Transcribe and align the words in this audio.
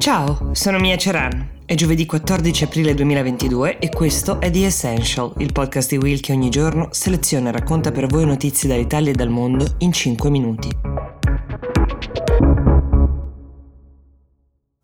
Ciao, 0.00 0.54
sono 0.54 0.78
Mia 0.78 0.96
Ceran. 0.96 1.58
È 1.66 1.74
giovedì 1.74 2.06
14 2.06 2.64
aprile 2.64 2.94
2022 2.94 3.78
e 3.80 3.90
questo 3.90 4.40
è 4.40 4.50
The 4.50 4.64
Essential, 4.64 5.34
il 5.36 5.52
podcast 5.52 5.90
di 5.90 5.98
Will 5.98 6.20
che 6.20 6.32
ogni 6.32 6.48
giorno 6.48 6.88
seleziona 6.90 7.50
e 7.50 7.52
racconta 7.52 7.92
per 7.92 8.06
voi 8.06 8.24
notizie 8.24 8.66
dall'Italia 8.66 9.10
e 9.10 9.14
dal 9.14 9.28
mondo 9.28 9.66
in 9.80 9.92
5 9.92 10.30
minuti. 10.30 11.09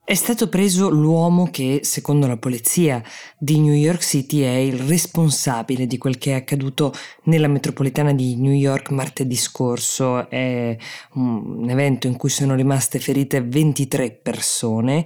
È 0.09 0.15
stato 0.15 0.49
preso 0.49 0.89
l'uomo 0.89 1.51
che, 1.51 1.81
secondo 1.83 2.29
la 2.29 2.37
polizia 2.37 3.03
di 3.37 3.59
New 3.59 3.73
York 3.73 4.05
City, 4.05 4.43
è 4.43 4.55
il 4.55 4.79
responsabile 4.79 5.89
di 5.89 5.99
quel 5.99 6.17
che 6.17 6.31
è 6.31 6.35
accaduto 6.35 6.95
nella 7.25 7.49
metropolitana 7.49 8.13
di 8.13 8.37
New 8.37 8.53
York 8.53 8.91
martedì 8.91 9.35
scorso. 9.35 10.31
È 10.31 10.77
un 11.15 11.67
evento 11.69 12.07
in 12.07 12.17
cui 12.17 12.29
sono 12.29 12.55
rimaste 12.55 13.01
ferite 13.01 13.41
23 13.43 14.13
persone, 14.13 15.05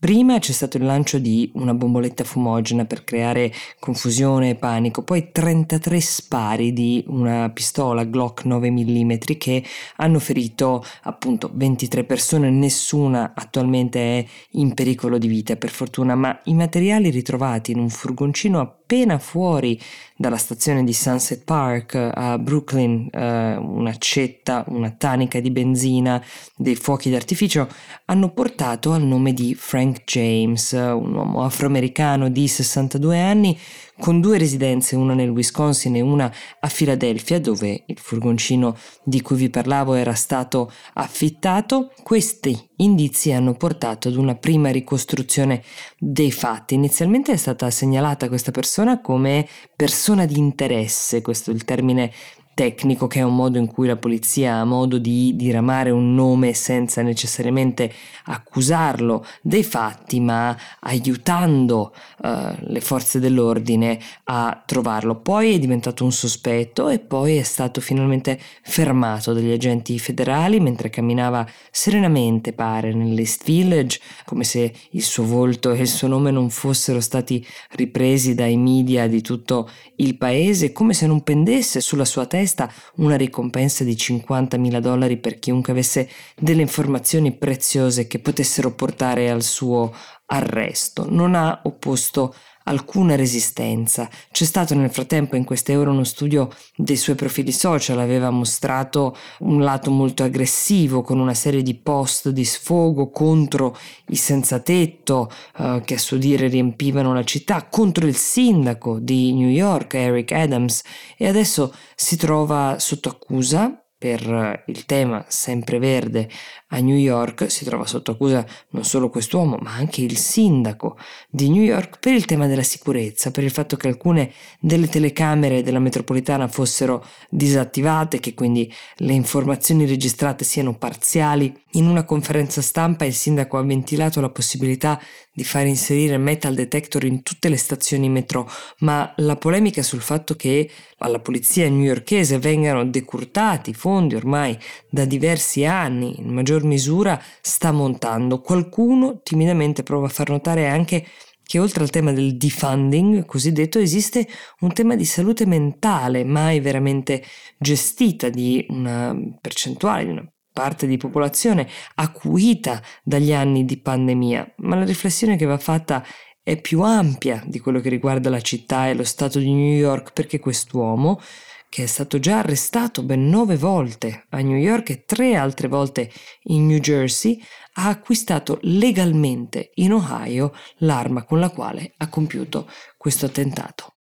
Prima 0.00 0.38
c'è 0.38 0.52
stato 0.52 0.76
il 0.76 0.84
lancio 0.84 1.18
di 1.18 1.50
una 1.54 1.74
bomboletta 1.74 2.22
fumogena 2.22 2.84
per 2.84 3.02
creare 3.02 3.52
confusione 3.80 4.50
e 4.50 4.54
panico, 4.54 5.02
poi 5.02 5.32
33 5.32 6.00
spari 6.00 6.72
di 6.72 7.02
una 7.08 7.50
pistola 7.50 8.04
Glock 8.04 8.44
9 8.44 8.70
mm 8.70 9.12
che 9.36 9.64
hanno 9.96 10.20
ferito 10.20 10.84
appunto 11.02 11.50
23 11.52 12.04
persone, 12.04 12.48
nessuna 12.48 13.32
attualmente 13.34 13.98
è 13.98 14.24
in 14.52 14.72
pericolo 14.72 15.18
di 15.18 15.26
vita 15.26 15.56
per 15.56 15.70
fortuna, 15.70 16.14
ma 16.14 16.40
i 16.44 16.54
materiali 16.54 17.10
ritrovati 17.10 17.72
in 17.72 17.80
un 17.80 17.88
furgoncino 17.88 18.77
appena 18.88 19.18
fuori 19.18 19.78
dalla 20.16 20.38
stazione 20.38 20.82
di 20.82 20.94
Sunset 20.94 21.44
Park 21.44 21.94
a 21.94 22.38
Brooklyn, 22.38 23.06
eh, 23.12 23.56
un'accetta, 23.56 24.64
una 24.68 24.90
tanica 24.92 25.40
di 25.40 25.50
benzina, 25.50 26.24
dei 26.56 26.74
fuochi 26.74 27.10
d'artificio, 27.10 27.68
hanno 28.06 28.30
portato 28.30 28.92
al 28.92 29.02
nome 29.02 29.34
di 29.34 29.54
Frank 29.54 30.04
James, 30.04 30.72
un 30.72 31.14
uomo 31.14 31.44
afroamericano 31.44 32.30
di 32.30 32.48
62 32.48 33.20
anni 33.20 33.58
con 33.98 34.20
due 34.20 34.38
residenze, 34.38 34.96
una 34.96 35.14
nel 35.14 35.30
Wisconsin 35.30 35.96
e 35.96 36.00
una 36.00 36.32
a 36.60 36.68
Filadelfia, 36.68 37.40
dove 37.40 37.82
il 37.86 37.98
furgoncino 37.98 38.76
di 39.04 39.20
cui 39.20 39.36
vi 39.36 39.50
parlavo 39.50 39.94
era 39.94 40.14
stato 40.14 40.70
affittato. 40.94 41.92
Questi 42.02 42.56
indizi 42.76 43.32
hanno 43.32 43.54
portato 43.54 44.08
ad 44.08 44.16
una 44.16 44.34
prima 44.34 44.70
ricostruzione 44.70 45.62
dei 45.98 46.32
fatti. 46.32 46.74
Inizialmente 46.74 47.32
è 47.32 47.36
stata 47.36 47.70
segnalata 47.70 48.28
questa 48.28 48.50
persona 48.50 49.00
come 49.00 49.46
persona 49.74 50.26
di 50.26 50.38
interesse, 50.38 51.22
questo 51.22 51.50
è 51.50 51.54
il 51.54 51.64
termine 51.64 52.12
tecnico 52.58 53.06
che 53.06 53.20
è 53.20 53.22
un 53.22 53.36
modo 53.36 53.56
in 53.56 53.68
cui 53.68 53.86
la 53.86 53.94
polizia 53.94 54.56
ha 54.56 54.64
modo 54.64 54.98
di 54.98 55.36
diramare 55.36 55.90
un 55.90 56.16
nome 56.16 56.54
senza 56.54 57.02
necessariamente 57.02 57.88
accusarlo 58.24 59.24
dei 59.40 59.62
fatti, 59.62 60.18
ma 60.18 60.56
aiutando 60.80 61.94
uh, 62.24 62.28
le 62.58 62.80
forze 62.80 63.20
dell'ordine 63.20 64.00
a 64.24 64.60
trovarlo. 64.66 65.20
Poi 65.20 65.54
è 65.54 65.58
diventato 65.60 66.02
un 66.02 66.10
sospetto 66.10 66.88
e 66.88 66.98
poi 66.98 67.36
è 67.36 67.44
stato 67.44 67.80
finalmente 67.80 68.36
fermato 68.62 69.32
dagli 69.32 69.52
agenti 69.52 69.96
federali 70.00 70.58
mentre 70.58 70.90
camminava 70.90 71.46
serenamente, 71.70 72.52
pare, 72.52 72.92
nell'East 72.92 73.44
Village, 73.44 74.00
come 74.24 74.42
se 74.42 74.72
il 74.90 75.02
suo 75.02 75.24
volto 75.24 75.70
e 75.70 75.82
il 75.82 75.86
suo 75.86 76.08
nome 76.08 76.32
non 76.32 76.50
fossero 76.50 77.00
stati 77.00 77.46
ripresi 77.76 78.34
dai 78.34 78.56
media 78.56 79.06
di 79.06 79.22
tutto 79.22 79.70
il 79.98 80.16
paese, 80.16 80.72
come 80.72 80.92
se 80.92 81.06
non 81.06 81.22
pendesse 81.22 81.80
sulla 81.80 82.04
sua 82.04 82.26
testa 82.26 82.46
testa 82.48 82.72
una 82.96 83.16
ricompensa 83.16 83.84
di 83.84 83.92
50.000 83.92 84.78
dollari 84.80 85.18
per 85.18 85.38
chiunque 85.38 85.72
avesse 85.72 86.08
delle 86.34 86.62
informazioni 86.62 87.32
preziose 87.32 88.06
che 88.06 88.18
potessero 88.18 88.72
portare 88.72 89.30
al 89.30 89.42
suo 89.42 89.94
arresto. 90.28 91.06
Non 91.08 91.34
ha 91.34 91.60
opposto 91.64 92.34
alcuna 92.68 93.16
resistenza. 93.16 94.08
C'è 94.30 94.44
stato 94.44 94.74
nel 94.74 94.90
frattempo 94.90 95.36
in 95.36 95.44
queste 95.44 95.74
ore 95.74 95.90
uno 95.90 96.04
studio 96.04 96.50
dei 96.76 96.96
suoi 96.96 97.16
profili 97.16 97.50
social, 97.50 97.98
aveva 97.98 98.30
mostrato 98.30 99.16
un 99.40 99.62
lato 99.62 99.90
molto 99.90 100.22
aggressivo 100.22 101.02
con 101.02 101.18
una 101.18 101.34
serie 101.34 101.62
di 101.62 101.74
post 101.74 102.28
di 102.28 102.44
sfogo 102.44 103.10
contro 103.10 103.76
i 104.08 104.16
senza 104.16 104.60
tetto 104.60 105.30
eh, 105.58 105.82
che 105.84 105.94
a 105.94 105.98
suo 105.98 106.18
dire 106.18 106.48
riempivano 106.48 107.12
la 107.12 107.24
città, 107.24 107.66
contro 107.68 108.06
il 108.06 108.16
sindaco 108.16 108.98
di 108.98 109.32
New 109.32 109.48
York, 109.48 109.94
Eric 109.94 110.32
Adams, 110.32 110.82
e 111.16 111.26
adesso 111.26 111.74
si 111.94 112.16
trova 112.16 112.76
sotto 112.78 113.08
accusa 113.08 113.82
per 113.98 114.62
il 114.66 114.84
tema 114.86 115.24
sempreverde 115.26 116.28
a 116.68 116.78
New 116.78 116.96
York 116.96 117.50
si 117.50 117.64
trova 117.64 117.86
sotto 117.86 118.12
accusa 118.12 118.46
non 118.70 118.84
solo 118.84 119.10
quest'uomo, 119.10 119.56
ma 119.60 119.72
anche 119.72 120.02
il 120.02 120.16
sindaco 120.16 120.96
di 121.28 121.48
New 121.48 121.62
York 121.62 121.98
per 121.98 122.12
il 122.12 122.24
tema 122.24 122.46
della 122.46 122.62
sicurezza, 122.62 123.30
per 123.30 123.42
il 123.42 123.50
fatto 123.50 123.76
che 123.76 123.88
alcune 123.88 124.32
delle 124.60 124.88
telecamere 124.88 125.62
della 125.62 125.78
metropolitana 125.78 126.46
fossero 126.46 127.04
disattivate, 127.28 128.20
che 128.20 128.34
quindi 128.34 128.72
le 128.96 129.14
informazioni 129.14 129.86
registrate 129.86 130.44
siano 130.44 130.76
parziali. 130.76 131.52
In 131.72 131.86
una 131.86 132.04
conferenza 132.04 132.62
stampa 132.62 133.04
il 133.04 133.14
sindaco 133.14 133.56
ha 133.56 133.62
ventilato 133.62 134.20
la 134.20 134.30
possibilità 134.30 135.00
di 135.32 135.44
far 135.44 135.66
inserire 135.66 136.18
metal 136.18 136.54
detector 136.54 137.04
in 137.04 137.22
tutte 137.22 137.48
le 137.48 137.56
stazioni 137.56 138.08
metro, 138.08 138.50
ma 138.80 139.12
la 139.18 139.36
polemica 139.36 139.82
sul 139.82 140.00
fatto 140.00 140.34
che 140.34 140.68
alla 140.98 141.20
polizia 141.20 141.68
newyorkese 141.68 142.38
vengano 142.38 142.84
decurtati 142.84 143.72
fondi 143.88 144.16
ormai 144.16 144.58
da 144.90 145.06
diversi 145.06 145.64
anni, 145.64 146.20
in 146.20 146.28
maggior 146.28 146.62
misura, 146.62 147.18
sta 147.40 147.72
montando. 147.72 148.42
Qualcuno 148.42 149.20
timidamente 149.22 149.82
prova 149.82 150.06
a 150.06 150.10
far 150.10 150.28
notare 150.28 150.68
anche 150.68 151.06
che 151.42 151.58
oltre 151.58 151.82
al 151.82 151.88
tema 151.88 152.12
del 152.12 152.36
defunding 152.36 153.24
cosiddetto 153.24 153.78
esiste 153.78 154.28
un 154.60 154.74
tema 154.74 154.94
di 154.94 155.06
salute 155.06 155.46
mentale 155.46 156.22
mai 156.22 156.60
veramente 156.60 157.24
gestita 157.56 158.28
di 158.28 158.66
una 158.68 159.16
percentuale, 159.40 160.04
di 160.04 160.10
una 160.10 160.30
parte 160.52 160.86
di 160.86 160.98
popolazione 160.98 161.66
acuita 161.94 162.82
dagli 163.02 163.32
anni 163.32 163.64
di 163.64 163.78
pandemia, 163.78 164.54
ma 164.58 164.76
la 164.76 164.84
riflessione 164.84 165.36
che 165.36 165.46
va 165.46 165.56
fatta 165.56 166.04
è 166.42 166.60
più 166.60 166.82
ampia 166.82 167.42
di 167.46 167.58
quello 167.58 167.80
che 167.80 167.88
riguarda 167.88 168.28
la 168.28 168.40
città 168.42 168.88
e 168.88 168.94
lo 168.94 169.04
stato 169.04 169.38
di 169.38 169.50
New 169.50 169.76
York 169.76 170.12
perché 170.12 170.38
quest'uomo, 170.38 171.18
che 171.68 171.82
è 171.82 171.86
stato 171.86 172.18
già 172.18 172.38
arrestato 172.38 173.02
ben 173.02 173.28
nove 173.28 173.56
volte 173.56 174.26
a 174.30 174.40
New 174.40 174.56
York 174.56 174.90
e 174.90 175.04
tre 175.04 175.34
altre 175.34 175.68
volte 175.68 176.10
in 176.44 176.66
New 176.66 176.78
Jersey, 176.78 177.40
ha 177.74 177.88
acquistato 177.88 178.58
legalmente 178.62 179.70
in 179.74 179.92
Ohio 179.92 180.52
l'arma 180.78 181.24
con 181.24 181.38
la 181.38 181.50
quale 181.50 181.92
ha 181.98 182.08
compiuto 182.08 182.68
questo 182.96 183.26
attentato. 183.26 183.97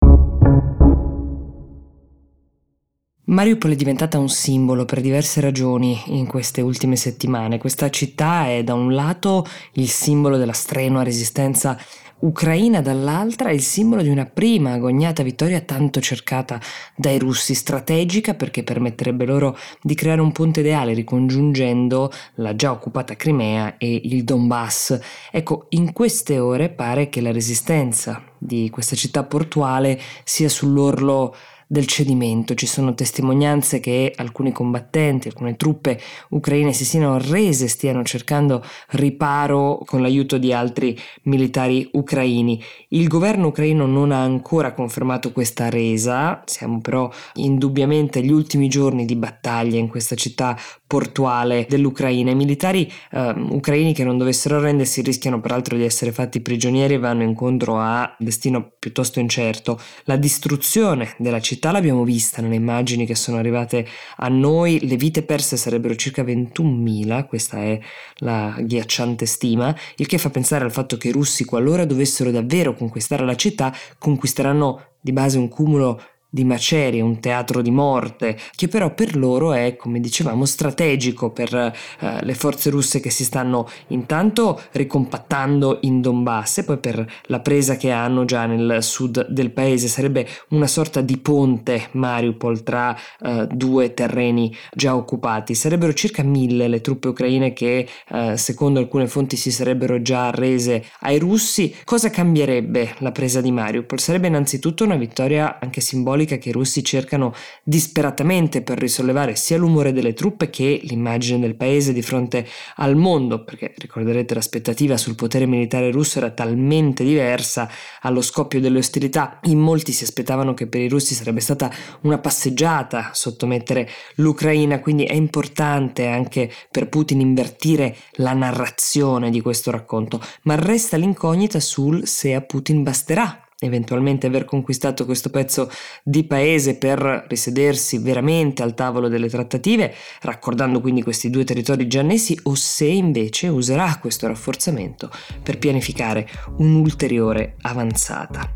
Mariupol 3.23 3.73
è 3.73 3.75
diventata 3.75 4.17
un 4.17 4.29
simbolo 4.29 4.83
per 4.83 4.99
diverse 4.99 5.41
ragioni 5.41 6.01
in 6.07 6.25
queste 6.25 6.61
ultime 6.61 6.95
settimane. 6.95 7.59
Questa 7.59 7.89
città 7.91 8.47
è 8.47 8.63
da 8.63 8.73
un 8.73 8.93
lato 8.93 9.45
il 9.73 9.87
simbolo 9.89 10.37
della 10.37 10.53
strenua 10.53 11.03
resistenza 11.03 11.77
ucraina, 12.21 12.81
dall'altra 12.81 13.51
il 13.51 13.61
simbolo 13.61 14.01
di 14.01 14.09
una 14.09 14.25
prima 14.25 14.73
agognata 14.73 15.21
vittoria 15.21 15.61
tanto 15.61 16.01
cercata 16.01 16.59
dai 16.95 17.19
russi, 17.19 17.53
strategica 17.53 18.33
perché 18.33 18.63
permetterebbe 18.63 19.25
loro 19.25 19.55
di 19.83 19.93
creare 19.93 20.21
un 20.21 20.31
ponte 20.31 20.61
ideale 20.61 20.93
ricongiungendo 20.93 22.11
la 22.35 22.55
già 22.55 22.71
occupata 22.71 23.15
Crimea 23.15 23.77
e 23.77 24.01
il 24.03 24.23
Donbass. 24.23 24.99
Ecco, 25.31 25.67
in 25.69 25.93
queste 25.93 26.39
ore 26.39 26.69
pare 26.69 27.09
che 27.09 27.21
la 27.21 27.31
resistenza 27.31 28.23
di 28.35 28.71
questa 28.71 28.95
città 28.95 29.23
portuale 29.23 29.99
sia 30.23 30.49
sull'orlo 30.49 31.35
del 31.71 31.87
cedimento. 31.87 32.53
Ci 32.53 32.65
sono 32.65 32.93
testimonianze 32.93 33.79
che 33.79 34.11
alcuni 34.17 34.51
combattenti, 34.51 35.29
alcune 35.29 35.55
truppe 35.55 35.97
ucraine 36.31 36.73
si 36.73 36.83
siano 36.83 37.17
rese, 37.17 37.69
stiano 37.69 38.03
cercando 38.03 38.61
riparo 38.89 39.81
con 39.85 40.01
l'aiuto 40.01 40.37
di 40.37 40.51
altri 40.51 40.99
militari 41.23 41.87
ucraini. 41.93 42.61
Il 42.89 43.07
governo 43.07 43.47
ucraino 43.47 43.85
non 43.85 44.11
ha 44.11 44.21
ancora 44.21 44.73
confermato 44.73 45.31
questa 45.31 45.69
resa, 45.69 46.41
siamo 46.45 46.81
però 46.81 47.09
indubbiamente 47.35 48.19
agli 48.19 48.31
ultimi 48.31 48.67
giorni 48.67 49.05
di 49.05 49.15
battaglia 49.15 49.79
in 49.79 49.87
questa 49.87 50.15
città 50.15 50.57
portuale 50.91 51.65
dell'Ucraina. 51.69 52.31
I 52.31 52.35
militari 52.35 52.91
eh, 53.11 53.33
ucraini 53.37 53.93
che 53.93 54.03
non 54.03 54.17
dovessero 54.17 54.57
arrendersi 54.57 55.01
rischiano 55.01 55.39
peraltro 55.39 55.77
di 55.77 55.85
essere 55.85 56.11
fatti 56.11 56.41
prigionieri 56.41 56.95
e 56.95 56.99
vanno 56.99 57.23
incontro 57.23 57.79
a 57.79 58.13
destino 58.19 58.73
piuttosto 58.77 59.21
incerto. 59.21 59.79
La 60.03 60.17
distruzione 60.17 61.15
della 61.17 61.39
città 61.39 61.71
l'abbiamo 61.71 62.03
vista 62.03 62.41
nelle 62.41 62.55
immagini 62.55 63.05
che 63.05 63.15
sono 63.15 63.37
arrivate 63.37 63.87
a 64.17 64.27
noi, 64.27 64.85
le 64.85 64.97
vite 64.97 65.23
perse 65.23 65.55
sarebbero 65.55 65.95
circa 65.95 66.23
21.000, 66.23 67.25
questa 67.25 67.59
è 67.59 67.79
la 68.17 68.57
ghiacciante 68.59 69.25
stima, 69.25 69.73
il 69.95 70.07
che 70.07 70.17
fa 70.17 70.29
pensare 70.29 70.65
al 70.65 70.73
fatto 70.73 70.97
che 70.97 71.07
i 71.07 71.11
russi, 71.11 71.45
qualora 71.45 71.85
dovessero 71.85 72.31
davvero 72.31 72.73
conquistare 72.73 73.23
la 73.23 73.37
città, 73.37 73.73
conquisteranno 73.97 74.87
di 74.99 75.13
base 75.13 75.37
un 75.37 75.47
cumulo 75.47 76.01
di 76.33 76.45
macerie, 76.45 77.01
un 77.01 77.19
teatro 77.19 77.61
di 77.61 77.71
morte, 77.71 78.37
che 78.55 78.69
però 78.69 78.93
per 78.93 79.17
loro 79.17 79.51
è, 79.51 79.75
come 79.75 79.99
dicevamo, 79.99 80.45
strategico 80.45 81.31
per 81.31 81.53
eh, 81.53 81.73
le 82.21 82.33
forze 82.35 82.69
russe 82.69 83.01
che 83.01 83.09
si 83.09 83.25
stanno 83.25 83.67
intanto 83.87 84.61
ricompattando 84.71 85.79
in 85.81 85.99
Donbass 85.99 86.59
e 86.59 86.63
poi 86.63 86.77
per 86.77 87.05
la 87.23 87.41
presa 87.41 87.75
che 87.75 87.91
hanno 87.91 88.23
già 88.23 88.45
nel 88.45 88.81
sud 88.81 89.27
del 89.27 89.51
paese. 89.51 89.89
Sarebbe 89.89 90.25
una 90.49 90.67
sorta 90.67 91.01
di 91.01 91.17
ponte 91.17 91.89
Mariupol 91.91 92.63
tra 92.63 92.97
eh, 93.19 93.47
due 93.51 93.93
terreni 93.93 94.55
già 94.73 94.95
occupati. 94.95 95.53
Sarebbero 95.53 95.93
circa 95.93 96.23
mille 96.23 96.69
le 96.69 96.79
truppe 96.79 97.09
ucraine 97.09 97.51
che, 97.51 97.85
eh, 98.07 98.37
secondo 98.37 98.79
alcune 98.79 99.07
fonti, 99.07 99.35
si 99.35 99.51
sarebbero 99.51 100.01
già 100.01 100.27
arrese 100.27 100.85
ai 101.01 101.19
russi. 101.19 101.75
Cosa 101.83 102.09
cambierebbe 102.09 102.95
la 102.99 103.11
presa 103.11 103.41
di 103.41 103.51
Mariupol? 103.51 103.99
Sarebbe 103.99 104.27
innanzitutto 104.27 104.85
una 104.85 104.95
vittoria 104.95 105.59
anche 105.59 105.81
simbolica 105.81 106.19
che 106.25 106.49
i 106.49 106.51
russi 106.51 106.83
cercano 106.83 107.33
disperatamente 107.63 108.61
per 108.61 108.77
risollevare 108.77 109.35
sia 109.35 109.57
l'umore 109.57 109.93
delle 109.93 110.13
truppe 110.13 110.49
che 110.49 110.79
l'immagine 110.83 111.39
del 111.39 111.55
paese 111.55 111.93
di 111.93 112.01
fronte 112.01 112.47
al 112.75 112.95
mondo, 112.95 113.43
perché 113.43 113.73
ricorderete 113.77 114.33
l'aspettativa 114.33 114.97
sul 114.97 115.15
potere 115.15 115.45
militare 115.45 115.91
russo 115.91 116.19
era 116.19 116.31
talmente 116.31 117.03
diversa 117.03 117.69
allo 118.01 118.21
scoppio 118.21 118.59
delle 118.59 118.79
ostilità. 118.79 119.39
In 119.43 119.59
molti 119.59 119.91
si 119.91 120.03
aspettavano 120.03 120.53
che 120.53 120.67
per 120.67 120.81
i 120.81 120.89
russi 120.89 121.13
sarebbe 121.13 121.39
stata 121.39 121.71
una 122.01 122.17
passeggiata 122.17 123.11
sottomettere 123.13 123.89
l'Ucraina, 124.15 124.79
quindi 124.79 125.03
è 125.05 125.13
importante 125.13 126.07
anche 126.07 126.51
per 126.69 126.89
Putin 126.89 127.19
invertire 127.21 127.95
la 128.13 128.33
narrazione 128.33 129.29
di 129.29 129.41
questo 129.41 129.71
racconto, 129.71 130.21
ma 130.43 130.55
resta 130.55 130.97
l'incognita 130.97 131.59
sul 131.59 132.07
se 132.07 132.33
a 132.33 132.41
Putin 132.41 132.83
basterà 132.83 133.45
eventualmente 133.63 134.27
aver 134.27 134.45
conquistato 134.45 135.05
questo 135.05 135.29
pezzo 135.29 135.69
di 136.03 136.23
paese 136.23 136.77
per 136.77 137.25
risedersi 137.27 137.99
veramente 137.99 138.63
al 138.63 138.73
tavolo 138.73 139.07
delle 139.07 139.29
trattative, 139.29 139.93
raccordando 140.21 140.81
quindi 140.81 141.03
questi 141.03 141.29
due 141.29 141.43
territori 141.43 141.87
già 141.87 141.99
annessi, 141.99 142.37
o 142.43 142.55
se 142.55 142.85
invece 142.85 143.47
userà 143.47 143.97
questo 143.99 144.27
rafforzamento 144.27 145.11
per 145.43 145.57
pianificare 145.57 146.27
un'ulteriore 146.57 147.55
avanzata. 147.61 148.51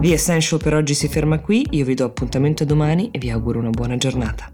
The 0.00 0.12
Essential 0.12 0.60
per 0.62 0.74
oggi 0.74 0.94
si 0.94 1.08
ferma 1.08 1.40
qui, 1.40 1.66
io 1.70 1.84
vi 1.84 1.94
do 1.94 2.04
appuntamento 2.04 2.64
domani 2.64 3.10
e 3.10 3.18
vi 3.18 3.30
auguro 3.30 3.58
una 3.58 3.70
buona 3.70 3.96
giornata. 3.96 4.53